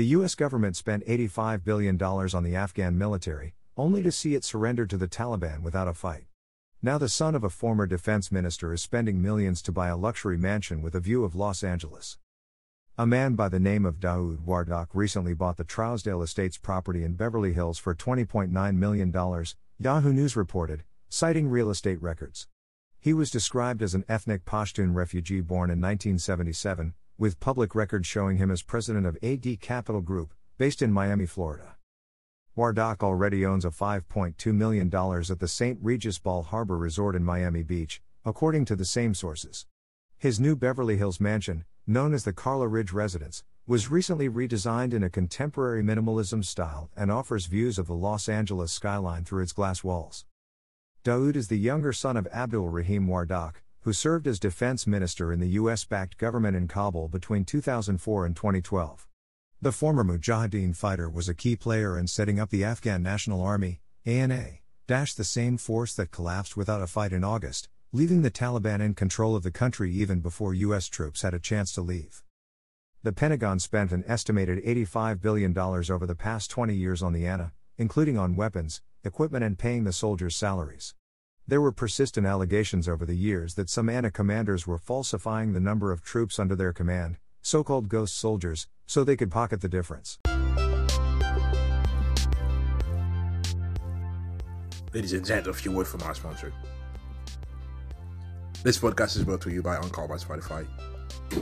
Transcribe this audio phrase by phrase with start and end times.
[0.00, 4.86] The US government spent $85 billion on the Afghan military, only to see it surrender
[4.86, 6.24] to the Taliban without a fight.
[6.80, 10.38] Now the son of a former defense minister is spending millions to buy a luxury
[10.38, 12.16] mansion with a view of Los Angeles.
[12.96, 17.12] A man by the name of Daoud Wardak recently bought the Trousdale Estates property in
[17.12, 19.44] Beverly Hills for $20.9 million,
[19.78, 22.48] Yahoo News reported, citing real estate records.
[23.00, 28.38] He was described as an ethnic Pashtun refugee born in 1977, with public records showing
[28.38, 31.76] him as president of AD Capital Group, based in Miami, Florida.
[32.56, 35.78] Wardak already owns a $5.2 million at the St.
[35.82, 39.66] Regis Bal Harbour Resort in Miami Beach, according to the same sources.
[40.16, 45.02] His new Beverly Hills mansion, known as the Carla Ridge Residence, was recently redesigned in
[45.02, 49.84] a contemporary minimalism style and offers views of the Los Angeles skyline through its glass
[49.84, 50.24] walls.
[51.04, 55.40] Daoud is the younger son of Abdul Rahim Wardak, who served as defense minister in
[55.40, 59.06] the US backed government in Kabul between 2004 and 2012.
[59.62, 63.80] The former Mujahideen fighter was a key player in setting up the Afghan National Army,
[64.06, 68.94] ANA, the same force that collapsed without a fight in August, leaving the Taliban in
[68.94, 70.88] control of the country even before U.S.
[70.88, 72.24] troops had a chance to leave.
[73.02, 77.52] The Pentagon spent an estimated $85 billion over the past 20 years on the ANA,
[77.78, 80.94] including on weapons, equipment, and paying the soldiers' salaries.
[81.50, 85.90] There were persistent allegations over the years that some ANA commanders were falsifying the number
[85.90, 90.16] of troops under their command, so called ghost soldiers, so they could pocket the difference.
[94.94, 96.52] Ladies and gents, a few words from our sponsor.
[98.62, 100.68] This podcast is brought to you by Anchor by Spotify.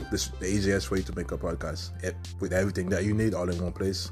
[0.09, 1.91] This is the easiest way to make a podcast
[2.39, 4.09] with everything that you need all in one place.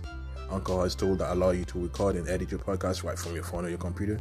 [0.51, 3.43] Anchor has tools that allow you to record and edit your podcast right from your
[3.43, 4.19] phone or your computer.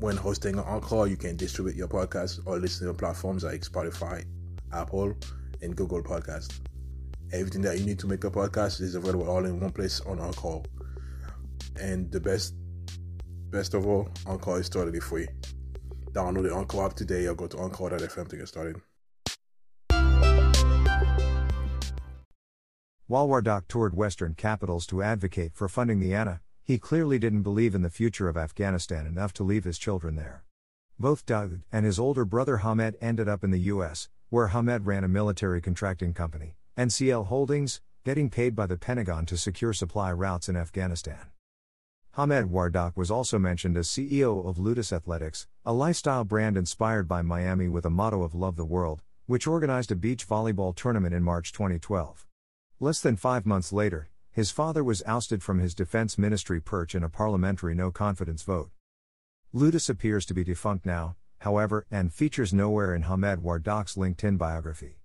[0.00, 4.24] When hosting on Anchor, you can distribute your podcast or listen to platforms like Spotify,
[4.72, 5.12] Apple,
[5.60, 6.58] and Google Podcast.
[7.34, 10.18] Everything that you need to make a podcast is available all in one place on
[10.18, 10.62] Anchor.
[11.78, 12.54] And the best,
[13.50, 15.28] best of all, Anchor is totally free.
[16.12, 18.80] Download the Anchor app today or go to Anchor.fm to get started.
[23.06, 27.74] While Wardak toured Western capitals to advocate for funding the ANA, he clearly didn't believe
[27.74, 30.44] in the future of Afghanistan enough to leave his children there.
[31.00, 35.02] Both Daoud and his older brother Hamed ended up in the U.S., where Hamed ran
[35.02, 40.48] a military contracting company, NCL Holdings, getting paid by the Pentagon to secure supply routes
[40.48, 41.32] in Afghanistan.
[42.12, 47.20] Hamed Wardak was also mentioned as CEO of Ludus Athletics, a lifestyle brand inspired by
[47.20, 51.24] Miami with a motto of Love the World, which organized a beach volleyball tournament in
[51.24, 52.28] March 2012.
[52.78, 54.08] Less than five months later,
[54.40, 58.70] his father was ousted from his defense ministry perch in a parliamentary no confidence vote.
[59.52, 64.96] Ludus appears to be defunct now, however, and features nowhere in Hamed Wardak's LinkedIn biography.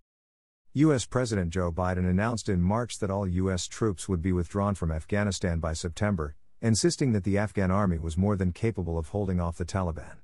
[0.71, 1.05] U.S.
[1.05, 3.67] President Joe Biden announced in March that all U.S.
[3.67, 8.37] troops would be withdrawn from Afghanistan by September, insisting that the Afghan army was more
[8.37, 10.19] than capable of holding off the Taliban.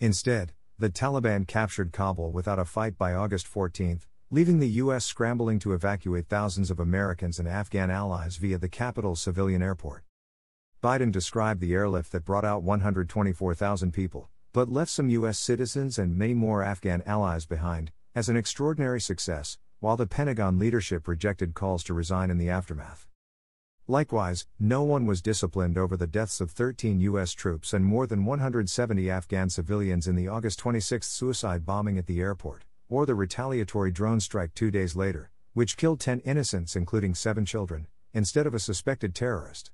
[0.00, 5.06] Instead, the Taliban captured Kabul without a fight by August 14, leaving the U.S.
[5.06, 10.02] scrambling to evacuate thousands of Americans and Afghan allies via the capital's civilian airport.
[10.82, 15.38] Biden described the airlift that brought out 124,000 people, but left some U.S.
[15.38, 21.08] citizens and many more Afghan allies behind, as an extraordinary success, while the Pentagon leadership
[21.08, 23.06] rejected calls to resign in the aftermath.
[23.86, 27.32] Likewise, no one was disciplined over the deaths of 13 U.S.
[27.32, 32.20] troops and more than 170 Afghan civilians in the August 26 suicide bombing at the
[32.20, 37.44] airport or the retaliatory drone strike two days later, which killed 10 innocents, including seven
[37.44, 39.70] children, instead of a suspected terrorist.